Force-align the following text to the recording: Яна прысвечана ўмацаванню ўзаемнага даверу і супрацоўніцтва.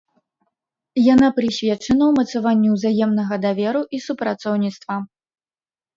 Яна 1.13 1.27
прысвечана 1.39 2.03
ўмацаванню 2.13 2.69
ўзаемнага 2.79 3.35
даверу 3.47 3.81
і 3.99 4.03
супрацоўніцтва. 4.07 4.95